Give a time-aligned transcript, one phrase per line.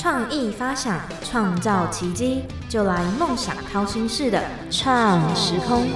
[0.00, 5.86] 创意发想，创造奇迹，就来梦想掏心式的创时空。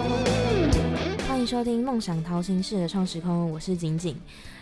[1.26, 4.14] 欢迎收听梦想掏心式的创时空，我是景景。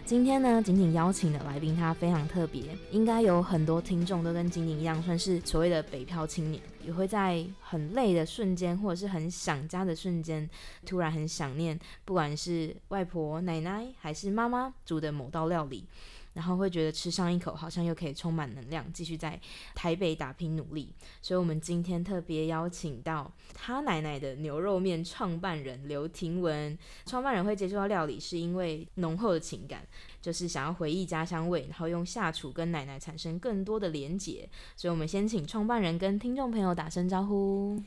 [0.05, 10.49] 今天呢，景景邀请的来宾他非常特别，应该有很多听众都跟景景一样，算是所谓的北漂青年，也会在很累的瞬间，或者是很想家的瞬间，
[10.87, 15.85] 突然很想念，不管是外婆、奶奶还是妈妈煮的某道料理。
[16.33, 19.39] 然后会觉得吃上一口，好像又可以充满能量，继续在
[19.75, 20.95] 台北打拼努力。
[21.21, 26.77] 所以，我们今天特别邀请到他奶奶的牛肉面创办人刘婷文。
[27.05, 29.87] 创办人会接触到料理，是因为浓厚的情感，
[30.21, 34.49] 就是想要回忆家乡味，然后用下厨跟奶奶产生更多的连结。
[34.77, 37.83] 所以，我们先请创办人跟听众朋友打声招呼。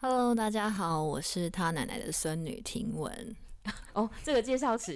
[0.00, 3.34] Hello，大家好，我是他奶奶的孙女婷文。
[3.92, 4.94] 哦，这个介绍词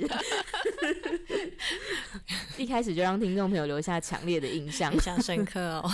[2.59, 5.91] 一开始就让听众朋友留下强烈的印象，印象深刻哦。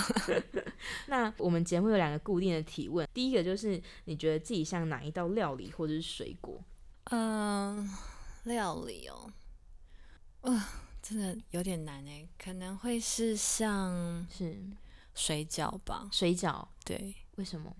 [1.07, 6.63] 那我们节目有两个固定的提问，第一个就是你觉得自己像哪一道料理或者是水果？
[7.05, 7.89] 嗯，
[8.45, 9.33] 料理哦，
[10.43, 10.69] 哇，
[11.03, 14.59] 真的有点难哎，可能会是像是
[15.15, 16.09] 水饺吧？
[16.13, 17.75] 水饺，对，为什么？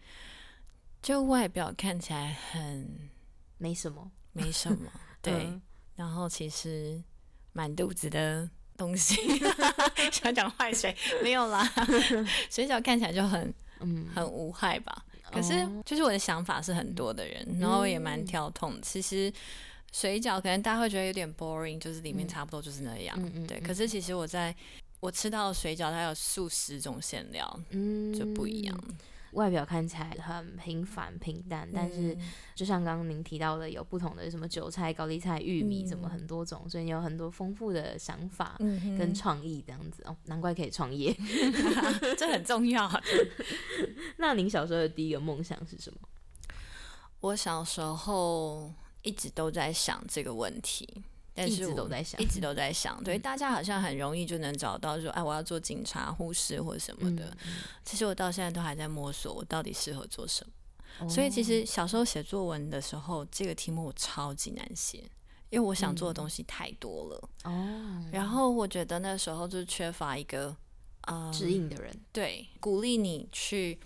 [1.03, 3.11] 就外表看起来很
[3.59, 4.11] 没什么。
[4.33, 4.89] 没什么，
[5.21, 5.61] 对，
[5.99, 7.03] 然后其实
[7.53, 9.17] 满肚子的东西，
[10.13, 11.69] 想讲坏水没有啦，
[12.49, 15.05] 水饺看起来就很嗯很无害吧。
[15.33, 18.81] 可是就是我的想法是很多的人，然后也蛮跳痛。
[18.81, 19.31] 其实
[19.93, 23.59] 水饺可能大家会觉得有点 boring，就是里面差不多就是那样，对。
[23.61, 24.55] 可是其实我在
[25.01, 28.85] 我吃到水饺，它有数十种馅料，嗯，就不一样。
[29.39, 32.17] 外表看起来很平凡平淡，但是
[32.57, 38.57] 就像刚刚您提到的，有不同的什么韭菜、高丽菜、玉米，怎么很多种，所以你有很多丰富的想法
[38.99, 41.17] 跟创意这样子哦，难怪可以创业，
[42.19, 42.91] 这很重要。
[44.19, 46.01] 那您小时候的第一个梦想是什么？
[47.21, 51.05] 我小时候一直都在想这个问题。
[51.47, 57.37] 一直都在想，一直都在想，对，大家好像很容易就能找到说，哎，我要做警察、护士或者什么的。
[57.85, 61.09] 其实我到现在都还在摸索，我到底适合做什么。
[61.09, 64.99] 所以其实小时候写作文的时候，这个题目我超级难写，
[65.51, 67.29] 因为我想做的东西太多了。
[67.45, 68.05] 哦。
[68.11, 70.57] 然后我觉得那时候就缺乏一个
[71.03, 73.79] 呃指引的人，对，鼓励你去。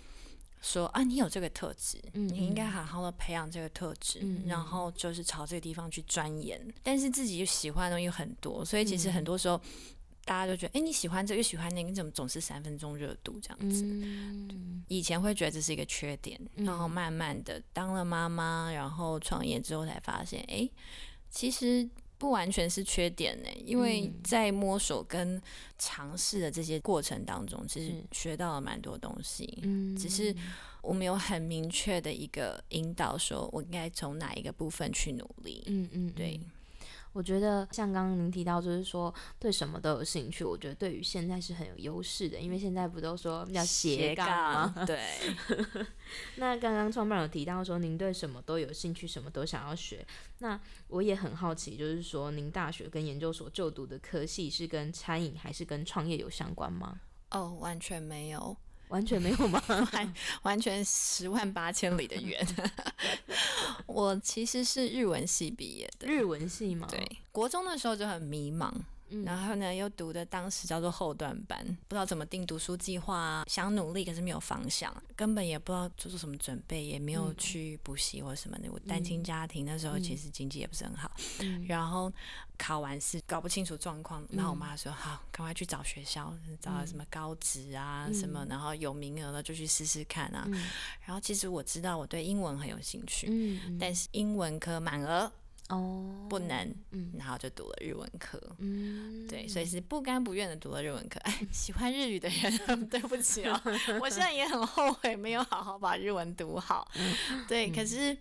[0.63, 6.59] 说啊，你有这个特质，你应该好好的培养这个特质，然后就是朝这个地方去钻研。
[6.81, 9.59] 但是自己喜欢的东西很多，所以其实很多时候
[10.23, 13.85] 大家都觉得，哎，你喜欢这个，喜欢那个，你怎么总是三分钟热度这样子？
[14.87, 20.69] 以前会觉得这是一个缺点，然后慢慢的当了妈妈，然后创业之后才发现，哎，
[21.29, 21.87] 其实。
[22.17, 25.41] 不完全是缺点呢，因为在摸索跟
[25.77, 29.59] 尝试的这些过程当中，其实学到了蛮多东西。
[29.63, 30.33] 嗯，只是
[30.81, 35.63] 我们有很明确的一个引导，说我应该从哪一个部分去努力。
[35.67, 36.39] 嗯嗯，对。
[37.13, 40.43] 我觉得像刚刚您提到，就是说对什么都有兴趣。
[40.43, 44.73] 我觉得对于现在是很有优势的，因为现在不都说要斜杠吗？
[44.85, 44.99] 对。
[46.37, 50.05] 那刚刚创办有提到说，您对什么都有兴趣，什么都想要学。
[50.39, 56.99] 那我也很好奇，就是说您大学跟研究所就读的科系是跟餐饮还是跟创业有相关吗？
[57.29, 58.57] 哦，完全没有。
[58.93, 59.59] 完全没有吗？
[59.91, 62.45] 完完全十万八千里的远。
[63.87, 66.87] 我其实是日文系毕业的，日文系吗？
[66.91, 68.71] 对，国中的时候就很迷茫。
[69.25, 78.71] 然后呢，又读的当时叫做后段班，不知道怎么定读书计划啊，想努力可是没有方向，根本也不知道做做什么准备，也没有去补习或什么的。
[78.71, 81.11] 我单亲家庭那时候其实经济也不是很好，
[81.67, 82.11] 然后
[82.57, 90.47] 考完试搞不清楚状况，然后我妈说好，赶快去找学校，找什么高职啊什么，然后有名额了就去试试看啊。
[91.05, 95.31] 然后其实我知道我对英文很有兴趣，但是英文科满额。
[95.69, 101.19] 哦，不能，嗯，然后就读了日文科，嗯，对，所以是不甘不愿的读了日文科。
[101.21, 103.59] 哎， 喜欢日语的人， 对不起哦，
[104.01, 106.89] 我现在也很后悔没有好好把日文读好。
[107.47, 108.15] 对，可是，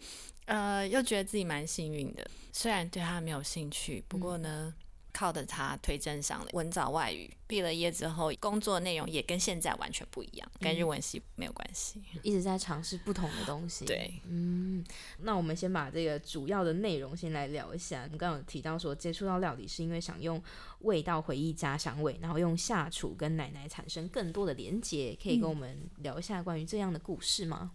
[0.46, 4.72] 呃，又觉得自己蛮幸运的，虽然对他没有兴趣，不过呢。
[5.12, 13.85] 靠着他推证上了文藻外语，毕了业之后工作内容也跟现在完全不一样，跟日文系没有关系，一直在尝试不同的东西。
[13.85, 14.82] 对，嗯，
[15.19, 18.09] 那我们先把这个主要的内容先来聊一下。
[18.11, 20.43] 你刚刚有提到说接触到料理是因为想用
[20.81, 27.73] 味道回忆家乡味，然后用下厨跟奶奶产生更多的连接，可以跟我们聊一下关于这样的故事吗？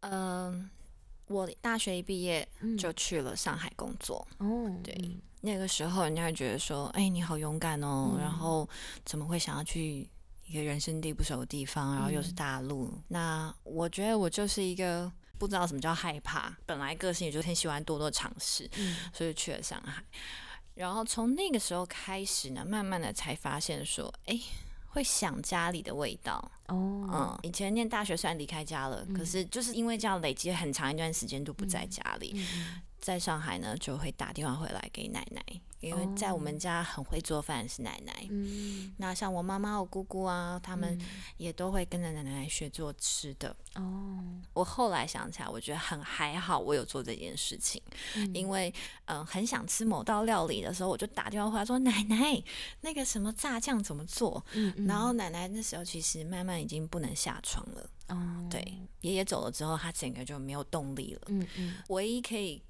[0.00, 0.70] 嗯，
[1.26, 2.48] 我大学一毕业
[2.78, 4.26] 就去了上海工作。
[4.38, 4.96] 哦，对。
[5.40, 8.16] 那个时候，人家会觉得说：“哎，你好勇敢哦！
[8.18, 8.68] 然后
[9.04, 10.08] 怎么会想要去
[10.46, 18.68] 一个人生地不熟的地方，然后又是大陆，那我觉得我就是一个不知道什么叫害怕，本来个性也就很喜欢多多尝试，
[19.12, 20.02] 所以去了上海。
[20.74, 24.40] 然后从那个时候开始呢，慢慢的才发现说，哎，
[24.86, 27.08] 会想家里的味道哦。
[27.12, 32.44] 嗯，以前念大学虽然离开家了，可是就是因为这样累积很长一段时间都不在家里，
[33.00, 35.42] 在上海呢就会打电话回来给奶奶。
[35.80, 38.28] 因为在我们家很会做饭是奶奶，
[38.96, 41.00] 那像我妈妈、我姑姑啊，他们
[41.36, 43.54] 也都会跟着奶奶学做吃的。
[43.76, 44.18] 哦，
[44.54, 47.80] 我后来想起来，我觉得很还好，我有做这件事情，
[48.34, 48.74] 因为
[49.04, 52.42] 嗯，很想吃某道料理的时候，我就打电话回来说：“奶奶，
[52.80, 54.44] 那个什么炸酱怎么做？”
[54.84, 57.88] 然后奶奶那时候其实慢慢已经不能下床了。
[58.08, 58.60] 哦，对，
[59.02, 61.22] 爷爷走了之后，他整个就没有动力了。
[61.28, 62.60] 嗯嗯，唯一可以。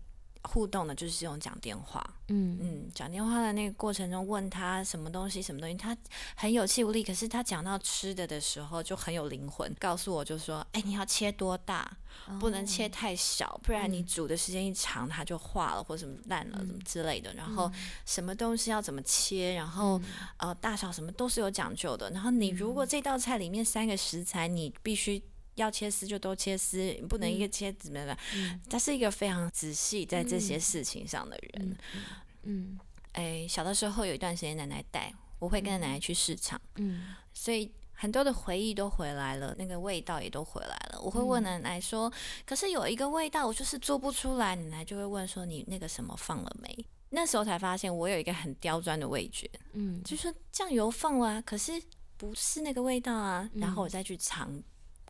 [0.43, 2.05] 互动的，就是用讲电话。
[2.29, 5.97] 嗯嗯，讲电话的那个过程中，问他什么东西，什么东西，他
[6.35, 7.03] 很有气无力。
[7.03, 11.91] 可是他讲到吃的的时候，就很有灵魂，告诉我就说：“哎，你要切多大，
[12.39, 17.33] 不能切太小，不然你煮的时间一长，它就化了或什么烂了什么之类的。
[17.35, 17.71] 然后
[18.05, 20.01] 什么东西要怎么切，然后
[20.37, 22.11] 呃大小什么都是有讲究的。
[22.11, 25.23] 然后你如果这道菜里面三个食材，你必须。”
[25.59, 28.17] 要切丝就都切丝，不能一个切怎么的。
[28.71, 31.77] 他是一个非常仔细在这些事情上的人。
[32.45, 32.79] 嗯，
[33.13, 36.61] 哎，小的时候有一段时间奶奶带，我会跟着奶奶去市场。
[36.77, 41.01] 嗯，所以很多的回忆都回来了，那个味道也都回来了。
[41.03, 42.11] 我会问奶奶说
[42.47, 49.51] ：“可是有一个味道，我就是做不出来。”奶奶就会问说：“你那个什么放了没？”那时候才发现我有一个很刁钻的味觉。
[49.73, 51.83] 嗯，就说酱油放了，啊可是
[52.17, 53.51] 不是那个味道啊。
[53.55, 54.63] 然后我再去尝。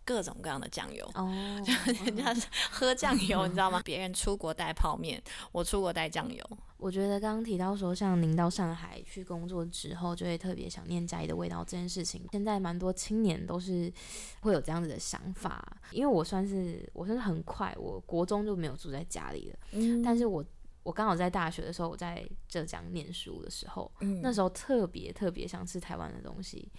[0.08, 1.28] 各种各样的酱油，哦，
[1.62, 2.34] 就人家
[2.70, 3.78] 喝酱油，你知道吗？
[3.84, 5.22] 别人出国带泡面，
[5.52, 6.42] 我出国带酱油。
[6.78, 13.92] 我觉得刚刚提到说，像您到上海去工作之后，就会特别想念家里的味道这件事情，现在蛮多青年都是
[14.40, 15.76] 会有这样子的想法。
[15.90, 20.42] 因为我算是我算是很快，我国中就没有住在家里了，嗯，但是我
[20.84, 26.70] 我刚好在大学的时候，我在浙江念书的时候，嗯，那时候特别特别想吃台湾的东西。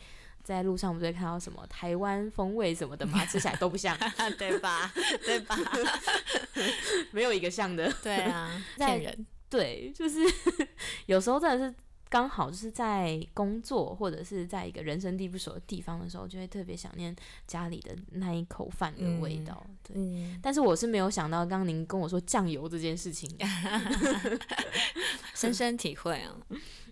[0.55, 3.23] 在路上不会看到什么台湾风味什么的吗？
[3.29, 3.97] 吃起来都不像，
[4.37, 4.91] 对吧？
[5.25, 5.55] 对吧？
[7.11, 7.91] 没有一个像的。
[8.03, 9.25] 对啊，骗人。
[9.49, 10.19] 对，就是
[11.07, 11.75] 有时候真的是
[12.07, 17.15] 刚好就是在工作或者是在一个人生地不熟的地方的时候，就会特别想念
[17.47, 19.65] 家里的那一口饭的味道。
[19.83, 19.95] 对，
[20.41, 23.29] 但是我是没有想到，刚刚您跟我说酱油这件事情，
[25.33, 26.35] 深深体会啊。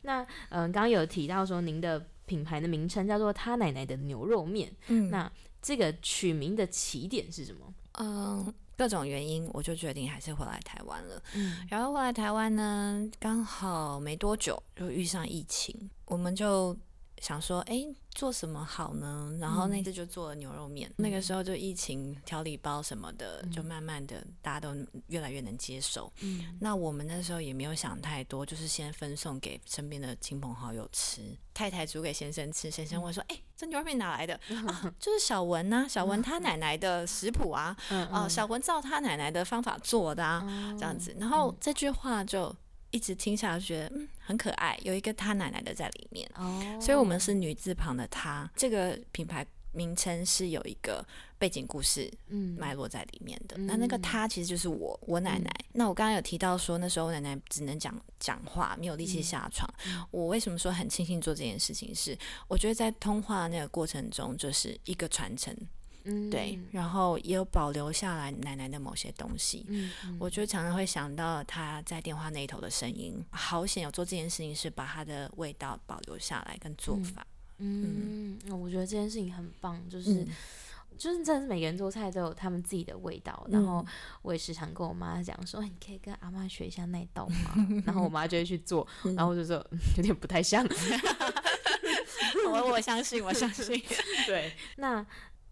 [0.04, 2.08] 那嗯，刚刚有提到说您的。
[2.28, 4.72] 品牌的名称叫做他奶奶的牛肉面。
[4.88, 7.74] 嗯，那这个取名的起点是什么？
[7.94, 11.24] 嗯，各种原因，我就决定还是回来台湾了。
[11.34, 16.78] 嗯，然后回来台湾呢，刚好没多久就遇上疫情，我们就
[17.22, 17.88] 想说，哎。
[18.18, 19.32] 做什么好呢？
[19.40, 20.92] 然后那次就做了牛肉面。
[20.98, 24.76] 那个时候就疫情调理包什么的，就慢慢的大家都
[25.10, 26.12] 越来越能接受。
[26.22, 31.22] 嗯，那我们那时候也没有想太多，就是先分送给身边的亲朋好友吃。
[31.54, 34.34] 太太煮给先生吃，先生问说：“哎，这牛肉面哪来的？”
[34.68, 37.78] 啊，就是小文呐，小文他奶奶的食谱啊，
[38.12, 40.42] 啊，小文照他奶奶的方法做的啊，
[40.74, 41.16] 这样子。
[41.20, 42.56] 然后这句话就。
[42.92, 48.50] 一直听下来，觉得嗯很可爱，有一个他奶奶的在里面，哦，所以我们是女字旁的他。
[48.56, 51.06] 这个品牌名称是有一个
[51.38, 53.58] 背景故事，嗯，脉络在里面的。
[53.58, 55.52] 那那个他其实就是我，我奶奶。
[55.74, 59.72] 那我刚刚有提到说，那时候我奶奶只能讲讲话，没有力气下床。
[60.10, 61.94] 我为什么说很庆幸做这件事情？
[61.94, 62.18] 是
[62.48, 65.56] 我觉得在通话那个过程中，就是一个传承。
[66.30, 69.66] 对，然后也有保留下来奶奶的某些东西。
[69.68, 73.22] 嗯，我就常常会想到她在电话那头的声音。
[73.32, 77.26] 好险有做这件事情，是把她的味道保留下来跟做法。
[77.58, 80.26] 嗯，我觉得这件事情很棒，就是
[80.98, 83.46] 就是真的是每个人做菜都有他们自己的味道。
[83.50, 83.86] 然后
[84.22, 87.68] 我也时常跟我妈讲说，你可以跟阿妈学一下那道吗？
[87.86, 89.56] 然后我妈就会去做， 然后我就说
[89.98, 90.66] 有点不太像。
[92.50, 93.82] 我我相信，我相信。
[94.26, 95.06] 对，那。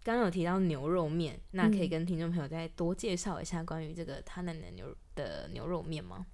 [0.06, 4.86] 刚刚有提到牛肉面，那可以跟听众朋友再多介绍一下关于这个他奶奶牛
[5.16, 6.24] 的牛肉面吗？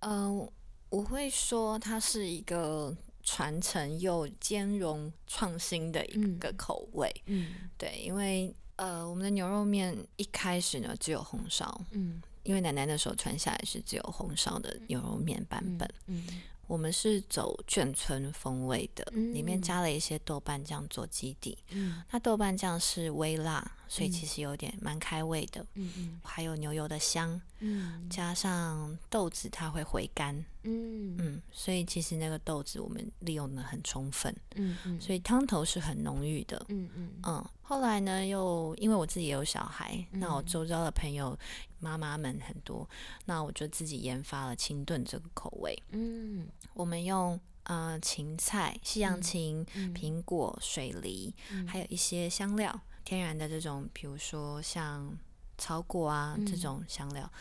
[0.00, 0.46] 嗯，
[0.90, 7.10] 我会说它是一个传承又兼容创新的一个口味。
[7.24, 16.26] 嗯，对，因为呃，我们的牛肉面一开始呢只有红烧，嗯，因为奶奶那时候传下来是只有红烧的牛肉面版本，嗯。
[16.72, 21.58] 我们是走眷村风味的，里面加了一些豆瓣酱做基底。
[21.68, 25.60] 嗯，那豆瓣酱是微辣，所以其实有点蛮开胃的。
[25.74, 27.38] 嗯嗯，还有牛油的香。
[27.58, 30.42] 嗯，加上豆子它会回甘。
[30.64, 37.44] 嗯嗯，所以其实那个豆子我们利用的很充分，嗯嗯，所以汤头是很浓郁的，嗯嗯嗯。
[37.62, 41.36] 后来呢，又因为我自己也有小孩，那我周遭的朋友
[41.80, 42.88] 妈妈们很多，
[43.24, 45.76] 那我就自己研发了清炖这个口味。
[45.90, 49.64] 嗯，我们用呃芹菜、西洋芹、
[49.94, 51.34] 苹果、水梨，
[51.66, 55.16] 还有一些香料，天然的这种，比如说像
[55.58, 57.32] 草果啊这种香料，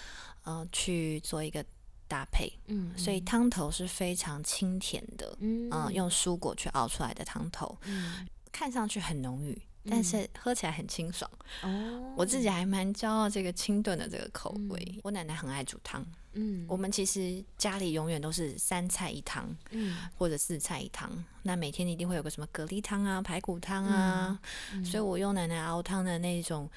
[0.43, 1.63] 呃，去做一个。
[2.11, 9.57] 搭配，嗯，所以汤头是非常清甜的，嗯，用蔬果去熬出来的汤头，嗯，看上去很浓郁，
[9.89, 11.31] 但是喝起来很清爽。
[11.61, 14.99] 哦，我自己还蛮骄傲这个清炖的这个口味。
[15.03, 21.09] 我奶奶很爱煮汤，嗯，我们其实家里永远都是三菜一汤，嗯，或者四菜一汤。
[21.43, 24.37] 那每天一定会有个什么蛤蜊汤啊、排骨汤啊，
[24.83, 26.69] 所以我用奶奶熬汤的那种。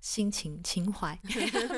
[0.00, 1.18] 心情情怀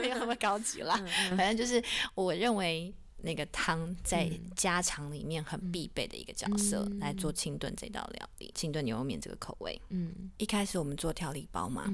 [0.01, 0.97] 没有那么高级啦，
[1.31, 1.83] 反正就是
[2.15, 9.81] 我认为那个汤在家常里面很必备的一个角色，来做清炖这道料理，清炖牛肉面这个口味。
[9.89, 11.85] 嗯，一开始我们做调理包嘛，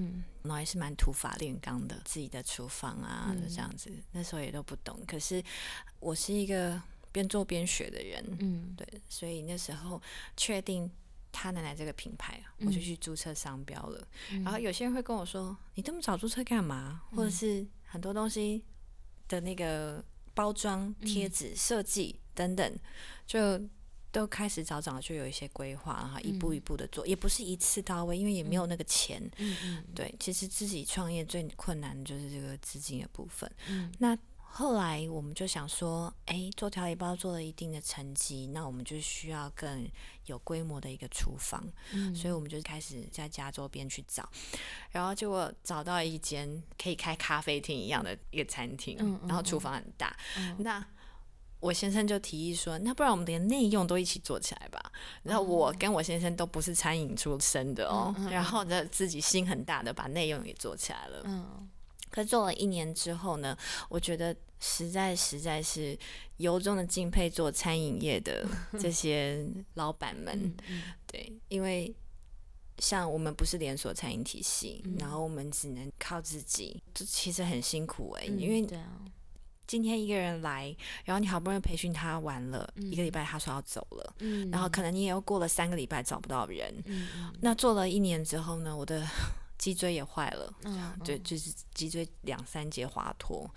[0.43, 3.91] 然后还是蛮土法炼钢的，自己的厨房啊，就这样子。
[4.13, 5.43] 那时候也都不懂，可是
[5.99, 10.03] 我是一个边做边学的人，嗯，对，所以那时候
[10.37, 10.91] 确定。
[11.37, 14.07] 他奶奶这个品牌，我就去注册商标了。
[14.45, 18.65] 然后有些人会跟我说：“你这么早注册干嘛？”或者是很多东西
[19.27, 22.79] 的那个包装、贴纸设计等等，
[23.27, 23.61] 就
[24.13, 29.21] 都开始早早就有一些规划，然后一步一步的做，也不是一次到位，因为也没有那个钱。
[29.95, 33.51] 对，其实自己创业最困难的就是这个资金的部分。
[33.69, 34.17] 嗯，那。
[34.57, 39.85] 后来我们就想说，哎，做调理包做了一定的成绩，那我们就需要更
[40.27, 41.61] 有规模的一个厨房，
[42.15, 44.29] 所以我们就开始在家周边去找，
[44.93, 48.97] 然后结果找到一间可以开咖啡厅一样的一个餐厅，
[49.27, 50.17] 然后厨房很大。
[50.59, 50.87] 那
[51.59, 54.81] 我先生就提议说，那不然我们连内用都一起做起来吧。
[55.25, 61.23] 然后我跟我先生都不是餐饮出身的哦，然后呢自己心很大的把内用也做起来了。
[61.25, 61.69] 嗯。
[62.15, 65.99] 可做了一年之后呢，我觉得实在实在是
[66.37, 68.47] 由衷的敬佩做餐饮业的
[68.79, 69.45] 这些
[69.75, 70.55] 老板们。
[71.09, 71.93] 对，因为
[72.79, 78.27] 像我们不是连锁餐饮体系，然后我们只能靠自己，这其实很辛苦哎。
[78.27, 78.65] 因为
[79.67, 80.73] 今天一个人来，
[81.05, 84.15] 然后你好不容易培训他完了一个礼拜，他说要走了，
[84.53, 86.73] 然后可能你也又过了三个礼拜找不到人。
[87.41, 89.05] 那做了一年之后呢，我的。
[89.57, 90.53] 脊椎也坏了，
[91.05, 93.49] 对，就是脊椎两三节滑脱，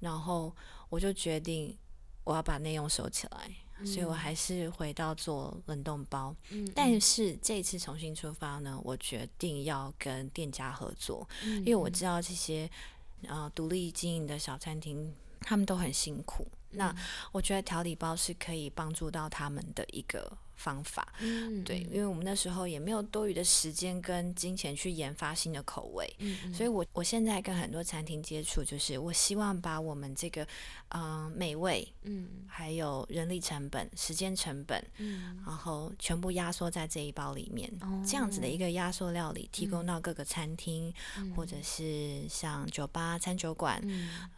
[0.00, 0.54] 然后
[0.88, 1.76] 我就决定
[2.24, 3.50] 我要把内用收起来，
[3.84, 6.34] 所以我还是回到做冷冻包。
[6.74, 12.70] 但是这次重新出发呢，我决定要跟店家合作，因为我知道这些
[13.26, 16.46] 呃独立经营的小餐厅，他们都很辛苦。
[16.70, 16.94] 那
[17.32, 20.38] 我觉得调理包是可以帮助到他们的一个。
[20.62, 30.46] 方法，嗯，对，因为我们那时候也没有多余的时间跟金钱去研发新的口味，嗯，所以我我现在跟很多餐厅接触，就是我希望把我们这个，
[30.90, 37.68] 嗯，美味，嗯，还有人力成本、时间成本，嗯，然后全部压缩在这一包里面，
[38.06, 40.94] 这样子的一个压缩料理，提供到各个餐厅，
[41.34, 43.82] 或者是像酒吧、餐酒馆，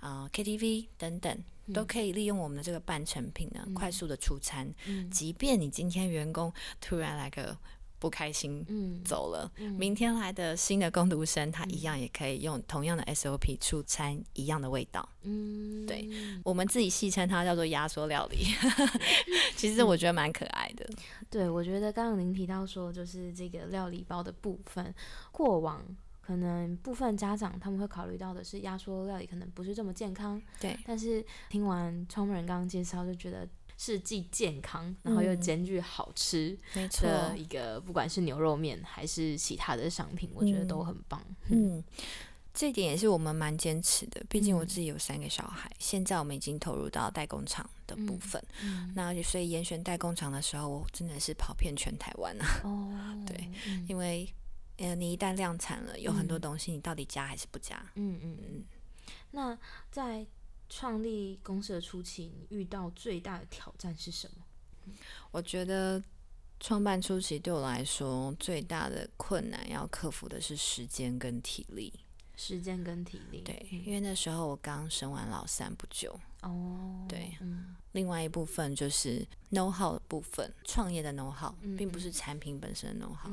[0.01, 1.39] 啊，KTV 等等。
[1.73, 4.73] 都可以利用我们的这个半成品呢，快速的出餐。
[4.87, 7.57] 嗯，即便你今天员工突然来个
[7.99, 15.09] 不开心，嗯，走了，明天来的新的工读生，他一样也可以用同样的 SOP 出餐，一样的味道。
[15.23, 16.07] 嗯，对，
[16.45, 18.45] 我们自己戏称它叫做压缩料理。
[19.57, 20.87] 其实我觉得蛮可爱的。
[21.31, 24.95] 对，我觉得刚刚您提到说，就是这个料理包的部分，
[25.33, 25.83] 过往。
[26.27, 30.75] 可能部分家长他们会考虑到的是压缩料理可能不是这么健康，对。
[30.87, 36.59] 但是听完创办人刚刚介绍，就觉得是既健康，然后又兼具好吃
[37.03, 41.23] 的一个，不管是牛肉面还是其他的商品，我觉得都很棒。
[41.51, 41.85] 嗯，
[42.55, 44.25] 这点也是我们蛮坚持的。
[44.27, 48.43] 毕竟我自己有三个小孩，现在我们已经投入到代工厂的部分。
[48.95, 52.47] 那所以严选代工厂的时候，我真的是跑遍全台湾啊。
[52.65, 52.89] 哦，
[53.29, 53.51] 对，
[53.87, 54.27] 因为。
[54.79, 57.77] 呃，你一旦量产了，有很多东西，你到底加还是不加？
[57.95, 58.65] 嗯嗯嗯。
[59.31, 59.59] 那
[59.91, 60.27] 在
[60.69, 64.95] 创立公司的初期，你遇到最大的挑战是什么？
[65.31, 66.03] 我觉得
[66.61, 71.93] 创办初期对我来说最大的困难要克服的是时间跟体力。
[72.37, 73.43] 时间跟体力。
[73.43, 77.75] 对，因为那时候我刚生完老三不久，哦，对，嗯。
[77.93, 83.33] 另外一部分就是 know how 的部分，创业的 know how，并不是产品本身的 know how，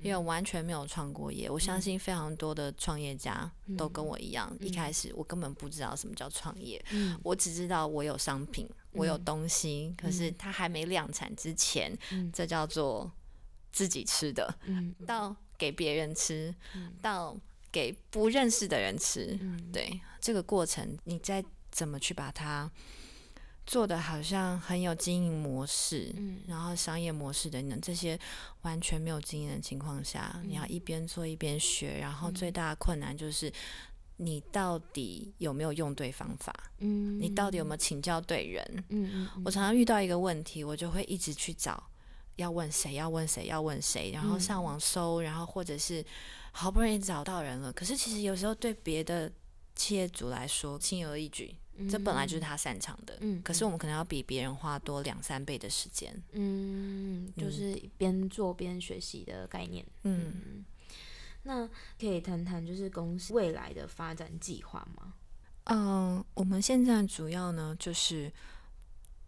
[0.00, 1.48] 因为完全没有创过业。
[1.48, 6.84] 我相信非常多的创业家都跟我一样，一开始我根本不知道什么叫创业，
[7.22, 11.96] 我只知道我有商品，我有东西，可是它还没量产之前，
[12.34, 13.10] 这叫做
[13.72, 14.54] 自己吃的，
[15.06, 16.54] 到给别人吃，
[17.00, 17.34] 到
[17.70, 19.38] 给不认识的人吃，
[19.72, 19.98] 对。
[20.20, 21.42] 这个过程，你再
[21.72, 22.70] 怎么去把它。
[23.64, 28.18] 做的好像很有经营模式，嗯，然后商业模式等等这些
[28.62, 33.50] 完全没有经验的情况下，你要一边做一边学，然后最大的困难就是
[34.16, 41.80] 你到底有没有用对方法，嗯，你到底有没有请教对人，嗯我常常遇到一个问题，我就会一直去找
[42.34, 46.04] 要问谁，要问谁，要问谁，然后上网搜，然后或者是
[46.50, 49.30] 好不容易找到人了，可是其实有时候对别的
[49.74, 51.54] 企业主来说轻而易举。
[51.90, 60.64] 这本来就是他擅长的，嗯，可是我们可能要比别人花多两三倍的时间，嗯，就是边做边学习的概念，嗯，
[61.44, 61.66] 那
[61.98, 65.14] 可以谈谈就是公司未来的发展计划吗？
[65.64, 68.30] 嗯，我们现在主要呢就是。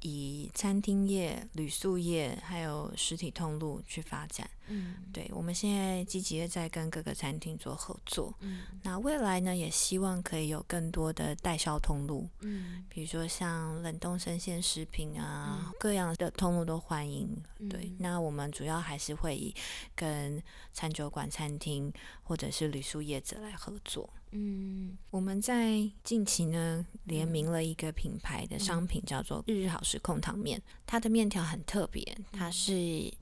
[0.06, 4.46] 以餐厅业、旅宿业还有实体通路去发展。
[4.68, 8.34] 嗯，对，我们现在积极的在跟各个餐厅做合作。
[8.40, 12.28] 嗯，那未来呢，也希望可以有更多的代销通路。
[12.40, 17.28] 嗯，比如说像冷冻生鲜食品啊，各样的通路都欢迎。
[17.70, 19.54] 对，那我们主要还是会以
[19.94, 20.42] 跟
[20.72, 21.92] 餐酒馆、餐厅
[22.22, 24.08] 或者是旅宿业者来合作。
[24.36, 30.60] 嗯，我们在近期呢联名了一个品牌的商品，叫做日日好食控糖面。
[30.84, 32.72] 它的面条很特别，它是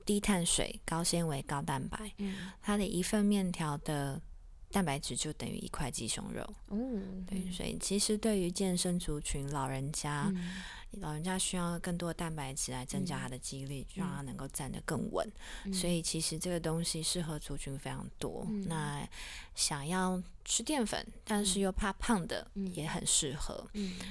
[0.05, 2.11] 低碳水、高纤维、高蛋白。
[2.17, 4.21] 嗯，它的一份面条的
[4.73, 6.43] 蛋白质就等于一块鸡胸肉。
[6.71, 10.33] 嗯，对，所以其实对于健身族群、老人家。
[10.99, 15.27] 老人家需要更多的蛋白质来增加他的肌力，让他能够站得更稳。
[15.73, 18.45] 所以其实这个东西适合族群非常多。
[18.67, 19.03] 那
[19.55, 23.67] 想要吃淀粉，但是又怕胖的，也很适合。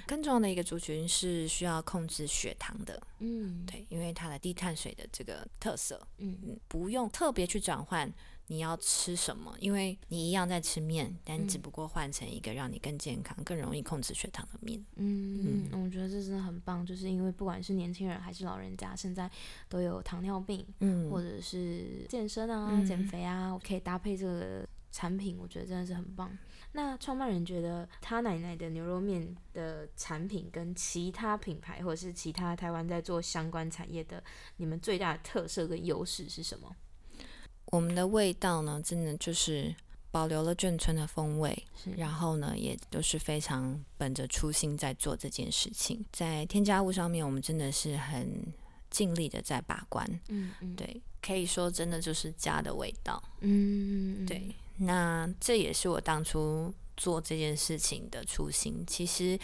[0.09, 3.01] 更重要的一个族群是需要控制血糖的。
[3.21, 8.13] 嗯，对，因为它的低碳水的这个特色，嗯，不用特别去转换。
[8.49, 9.55] 你要吃什么？
[9.61, 14.85] 因为你一样在吃面，但只不过换成一个让你更健康、更容易控制血糖的面。
[14.97, 19.31] 嗯嗯，我觉得这真的很棒，就是因为不管是年轻人还是老人家，现在
[19.69, 26.37] 都有糖尿病，嗯，或者是健身啊、减肥啊，可以搭配这个产品，我觉得真的是很棒。
[26.75, 34.23] 那创办人觉得他奶奶的牛肉面的产品跟其他品牌或者是其他台湾在做相关产业的，
[34.57, 36.75] 你们最大的特色跟优势是什么？
[37.73, 39.75] 我们的味道呢，真的就是
[40.11, 41.65] 保留了眷村的风味，
[41.97, 46.05] 然后呢，也都是非常本着初心在做这件事情。
[46.13, 48.45] 在添加物上面，我们真的是很
[48.91, 50.07] 尽力的在把关。
[50.29, 53.23] 嗯嗯，对，可以说真的就是家的味道。
[53.41, 54.55] 嗯，对。
[54.77, 58.85] 那这也是我当初做这件事情的初心。
[58.87, 59.39] 其实。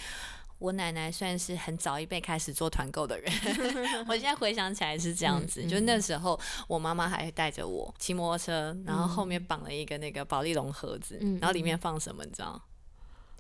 [0.59, 3.33] 我奶奶算是很早一辈开始做团购的人，
[4.09, 12.61] 我现在回想起来是这样子，就那时候我妈妈还带着我骑摩托车，然后后面绑了一个那个保利龙盒子，然后里面放什么，你知道？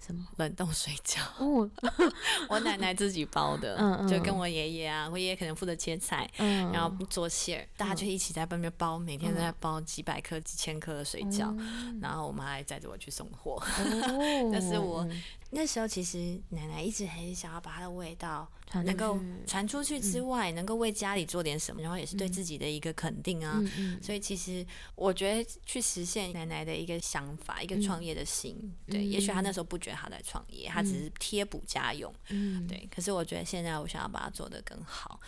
[0.04, 0.26] 什么？
[0.37, 1.18] 冷冻水饺？
[2.48, 3.76] 我奶奶自己包的，
[4.08, 11.54] 就跟我爷爷啊，我爷爷可能负责切菜，然后做馅儿，大家就一起在外面包，每天都在包几百颗、几千颗的水饺，
[12.00, 13.62] 然后我妈还载着我去送货，
[14.52, 15.06] 但是我。
[15.50, 18.46] 那时候其实奶奶一直很想要把它的味道
[18.85, 23.62] 能够传出去之外，能够为家里做点什么，然后也是对自己的一个肯定啊。
[24.02, 28.74] 所以其实我觉得去实现奶奶的一个想法，一个创业的心。
[28.87, 32.12] 对，也许他那时候不觉得他在创业，他只是贴补家用。
[32.28, 32.88] 嗯，对。
[32.94, 35.20] 可是我觉得现在我想要把它做得更好。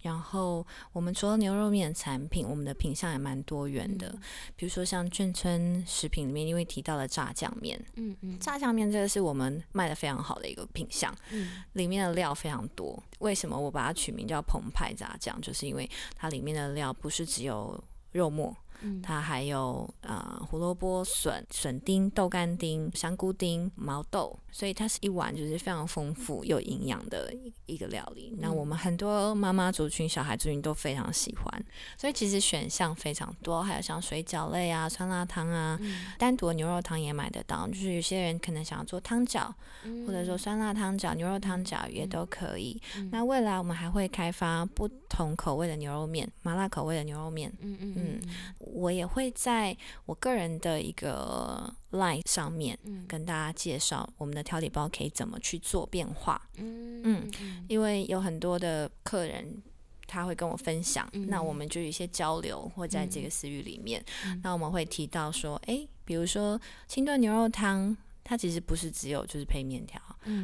[0.00, 4.16] 然后我们除了牛肉面产品，我们的品相也蛮多元的。
[4.56, 13.02] 比如说像眷村食品里面，因为提到了炸酱面，嗯嗯，炸酱面这个是我们卖的非常好的一个品相，嗯，里面的料非常多。
[13.18, 15.40] 为什么我把它取名叫澎湃炸酱？
[15.40, 17.82] 就是因为它里面的料不是只有
[18.12, 18.56] 肉末。
[19.02, 27.32] 它还有呃胡萝卜、笋、笋丁、豆干丁、香菇丁、毛豆，所以它是一碗就是非常丰富又营养的
[27.66, 28.34] 一个料理。
[28.38, 31.64] 那我们很多妈妈族群、小孩族群都非常喜欢，
[31.96, 33.62] 所以其实选项非常多。
[33.62, 35.78] 还有像水饺类啊、酸辣汤啊，
[36.18, 37.66] 单独的牛肉汤也买得到。
[37.68, 39.52] 就是有些人可能想要做汤饺，
[40.06, 42.80] 或者说酸辣汤饺、牛肉汤饺也都可以。
[43.10, 47.52] 那未来我们还会开发不同口味的牛肉面，麻辣口味的牛肉面。
[47.60, 48.20] 嗯嗯嗯。
[48.72, 49.76] 我也会在
[50.06, 56.40] 我个人的一个 line 上面跟大家介绍我们的调理包可以怎么去做变化。
[56.56, 57.30] 嗯嗯，
[57.68, 59.62] 因为有很多的客人
[60.06, 64.04] 他会跟我分享，那我们就有一些交流，或在这个私域里面，
[64.42, 67.96] 那我们会提到说，哎，比如说清炖牛肉汤。
[68.28, 69.98] 它其实不是只有就是配面条，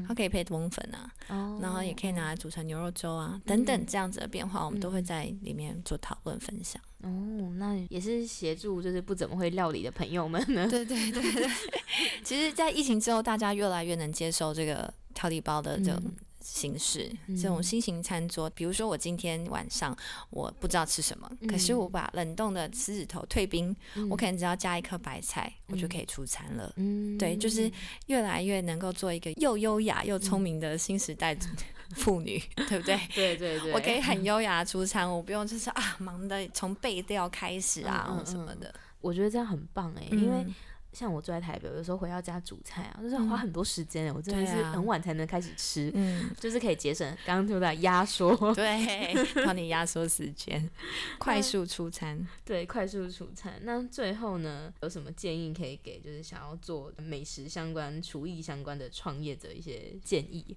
[0.09, 1.13] 它可以配冬粉啊，
[1.61, 6.81] 然后也可以拿来煮成牛肉粥啊，等等这样子的变化，我们都会在里面做讨论分享。
[7.03, 10.67] 哦，那也是协助就是不怎么会料理的朋友们呢。
[10.67, 11.51] 对对对对，
[12.25, 16.03] 其实，在疫情之后，大家越来越能接受这个调理包的这种。
[16.45, 19.97] 形式这种新型餐桌，比如说我今天晚上
[20.29, 23.75] 我不知道吃什么，可是我把冷冻的狮子头退冰，
[24.11, 26.71] 我可能只要加一颗白菜，我就可以出餐了。
[26.77, 27.71] 嗯，对，就是
[28.07, 31.35] 越来越能够做一个又优雅又聪明的新时代
[31.97, 32.99] 妇女，对不对？
[33.15, 38.73] 对对对，我可以很优雅出餐，我不用就是啊忙的从备料开始啊什么的。
[39.01, 40.47] 我觉得这样很棒哎，因为。
[40.95, 50.71] 像我住在台北，有时候回到家煮菜啊，就是花很多时间我真的是很晚才能开始吃，嗯，就是可以节省刚刚说的压缩，对，帮你压缩时间，
[51.19, 53.55] 快速出餐，对，快速出餐。
[53.63, 60.57] 那最后呢，有什么建议可以给就是想要做美食相关、厨艺相关的创业者一些建议？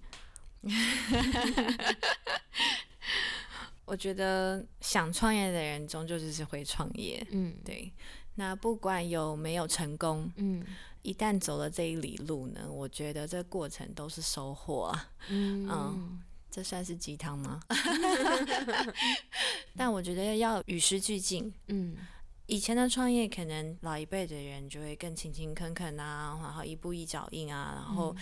[3.88, 7.90] 我觉得想创业的人终究就是会创业，嗯，对。
[8.36, 10.62] 那不管有没有成功，嗯，
[11.02, 16.22] 一旦走了这一里路呢，我觉得这过程都是收获啊，嗯，
[16.52, 17.62] 这算是鸡汤吗？
[19.76, 21.96] 但我觉得要与时俱进，嗯，
[22.48, 28.16] 以前的创业可能老一辈的人就会更勤勤恳恳啊，然后一步一脚印啊，然后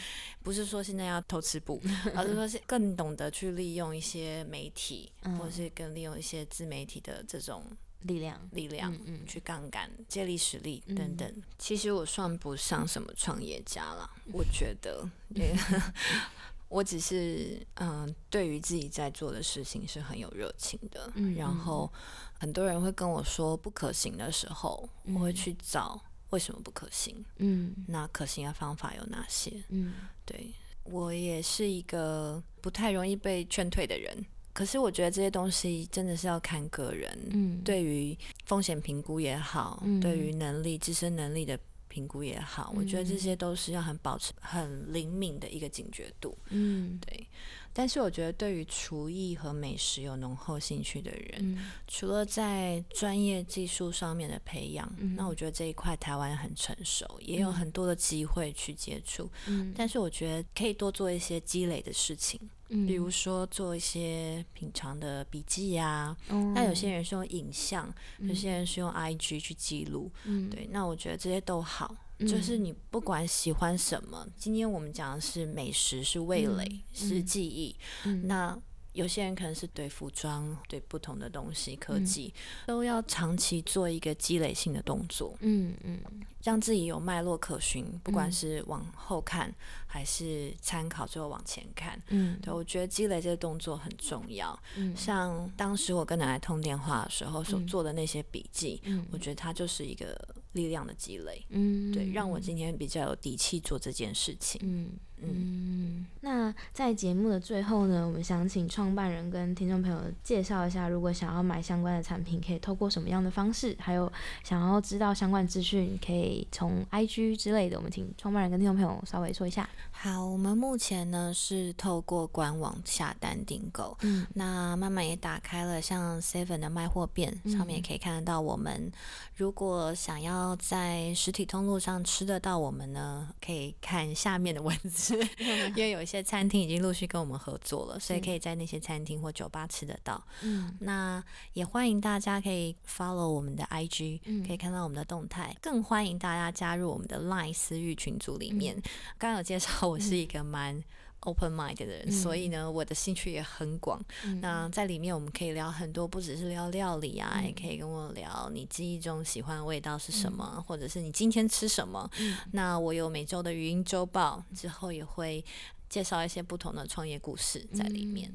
[0.44, 1.82] 不是说现在要偷吃补，
[2.16, 7.64] 而是说是更懂得去利用一些媒体，或者是更利用一些自媒体的这种。
[8.02, 11.44] 力量，力量，嗯，去杠杆、借力使力等等。
[11.58, 15.04] 其实我算不上什么创业家了，我觉得
[16.70, 21.12] 我只是，嗯，对于自己在做的事情是很有热情的。
[21.36, 21.92] 然后
[22.40, 27.24] 很多人会跟我说不可行的时候，我会去找为什么不可行。
[27.38, 29.64] 嗯，那可行的方法有哪些？
[29.70, 29.94] 嗯，
[30.26, 30.52] 对
[30.84, 34.26] 我也是一个不太容易被劝退的人。
[34.54, 47.28] 可是我觉得这些东西真的是要看个人，嗯，对于风险评估也好，对于能力自身能力的评估也好，我觉得这些都是要很保持很灵敏的一个警觉度，嗯，对。
[47.78, 51.58] 但是我觉得，对于厨艺和美食有浓厚兴趣的人，
[51.90, 59.30] 除了在专业技术上面的培养，那我觉得这一块台湾很成熟，也有很多的机会去接触。
[59.76, 66.16] 但是我觉得可以多做一些积累的事情，比如说做一些品尝的笔记呀。
[66.54, 70.10] 那有些人是用影像，有些人是用 IG 去记录。
[70.50, 71.94] 对，那我觉得这些都好。
[72.20, 77.76] 就是你不管喜欢什么，今天我们讲的是美食，是味蕾，是记忆。
[78.24, 78.58] 那
[78.96, 82.34] 有些人可能是对服装，对不同的东西、科技，
[82.66, 85.38] 都要长期做一个积累性的动作。
[85.42, 86.00] 嗯嗯，
[86.44, 89.54] 让自己有脉络可循，不管是往后看
[89.86, 92.02] 还是参考，最后往前看。
[92.08, 94.58] 嗯，对我觉得积累这个动作很重要。
[94.76, 98.82] 嗯，像当时我跟奶奶通电话的时候所做的那些笔记，
[99.12, 100.18] 我觉得它就是一个。
[100.56, 106.06] 力量的积累，嗯，对，让我今天比较有底气做这件事情，嗯嗯。
[106.26, 113.78] 那在节目的最后呢，我们想请创办人跟听众朋友介绍一下，如果想要买相关的产品，可以透过什么样的方式？
[113.80, 114.12] 还有
[114.44, 119.70] 想要知道相关资讯，可以从 IG 之类的，我们请创办人跟听众朋友稍微说一下。
[119.92, 128.92] 好，我们目前呢是透过官网下单订购，嗯，那慢慢也打开了像 Seven 的卖货店，上面也可以看得到我们。
[129.36, 135.16] 如果想要在实体通路上吃得到我们呢，可以看下面的文字，
[135.76, 140.22] 因为有一些餐厅已经陆续跟我们合作了，所以可以在那些餐厅或酒吧吃得到。
[140.42, 141.24] 嗯，那
[141.54, 145.56] 也欢迎大家可以 follow 我们的 IG，可以看到我们的动态。
[145.62, 148.76] 更欢迎大家加入我们的 Line 私域群组里面。
[149.18, 150.84] 刚刚有介绍，我是一个蛮。
[151.26, 154.02] Open mind 的人，所以呢，我的兴趣也很广。
[154.42, 162.10] 那在里面我们可以聊很多，不只是聊料理啊，也可以跟我聊你记忆中喜欢的味道是什么，或者是你今天吃什么。
[162.54, 165.44] 那我有每周的语音周报，之后也会
[165.90, 168.32] 介绍一些不同的创业故事在里面。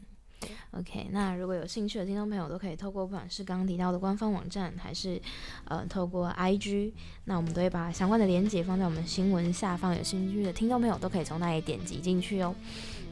[0.72, 5.20] OK，那如果有兴趣的听众朋友，都可以透过不管是刚刚提到的官方网站，还是
[5.64, 6.92] 呃透过 IG，
[7.24, 12.54] 那我们都会把相关的链接放在我们新闻下方，有兴趣的听众朋友都可以从那里点击进去哦。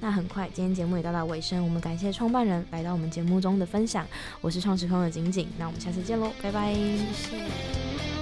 [0.01, 4.07] 那很快，今天节目也到达尾声，我们感谢创办人来到我们节目中的分享，
[4.41, 6.73] 我是创时空的景景，那我们下次见喽，拜拜。
[6.73, 8.18] 谢谢。